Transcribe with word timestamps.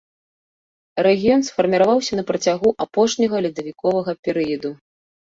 Рэгіён 1.07 1.41
сфарміраваўся 1.49 2.13
на 2.19 2.23
працягу 2.29 2.69
апошняга 2.85 3.41
ледавіковага 3.47 4.11
перыяду. 4.29 4.71